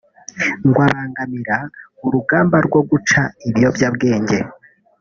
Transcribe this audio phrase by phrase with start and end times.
[0.67, 1.57] ngo abangamira
[2.05, 4.37] urugamba rwo guca ibiyobyabwenge